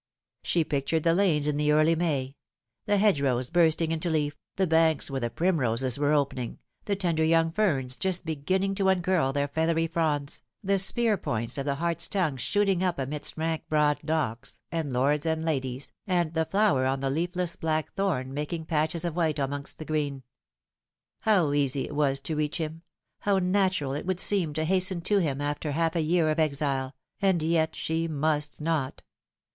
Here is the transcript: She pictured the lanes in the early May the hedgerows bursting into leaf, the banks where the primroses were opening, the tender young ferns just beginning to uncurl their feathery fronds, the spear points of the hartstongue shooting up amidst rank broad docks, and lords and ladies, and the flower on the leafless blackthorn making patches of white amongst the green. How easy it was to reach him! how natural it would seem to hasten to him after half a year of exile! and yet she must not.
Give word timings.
She 0.41 0.63
pictured 0.63 1.03
the 1.03 1.13
lanes 1.13 1.47
in 1.47 1.57
the 1.57 1.71
early 1.71 1.95
May 1.95 2.35
the 2.87 2.97
hedgerows 2.97 3.51
bursting 3.51 3.91
into 3.91 4.09
leaf, 4.09 4.35
the 4.55 4.65
banks 4.65 5.11
where 5.11 5.19
the 5.21 5.29
primroses 5.29 5.99
were 5.99 6.11
opening, 6.11 6.57
the 6.85 6.95
tender 6.95 7.23
young 7.23 7.51
ferns 7.51 7.97
just 7.97 8.25
beginning 8.25 8.73
to 8.73 8.89
uncurl 8.89 9.31
their 9.31 9.47
feathery 9.47 9.85
fronds, 9.85 10.41
the 10.63 10.79
spear 10.79 11.17
points 11.17 11.59
of 11.59 11.65
the 11.65 11.75
hartstongue 11.75 12.37
shooting 12.37 12.83
up 12.83 12.97
amidst 12.97 13.37
rank 13.37 13.65
broad 13.69 13.99
docks, 14.03 14.59
and 14.71 14.91
lords 14.91 15.27
and 15.27 15.45
ladies, 15.45 15.93
and 16.07 16.33
the 16.33 16.45
flower 16.45 16.87
on 16.87 17.01
the 17.01 17.11
leafless 17.11 17.55
blackthorn 17.55 18.33
making 18.33 18.65
patches 18.65 19.05
of 19.05 19.15
white 19.15 19.37
amongst 19.37 19.77
the 19.77 19.85
green. 19.85 20.23
How 21.19 21.53
easy 21.53 21.83
it 21.85 21.93
was 21.93 22.19
to 22.21 22.35
reach 22.35 22.57
him! 22.57 22.81
how 23.19 23.37
natural 23.37 23.93
it 23.93 24.07
would 24.07 24.19
seem 24.19 24.53
to 24.53 24.65
hasten 24.65 25.01
to 25.01 25.19
him 25.19 25.39
after 25.41 25.73
half 25.73 25.95
a 25.95 26.01
year 26.01 26.31
of 26.31 26.39
exile! 26.39 26.95
and 27.21 27.43
yet 27.43 27.75
she 27.75 28.07
must 28.07 28.59
not. 28.59 29.03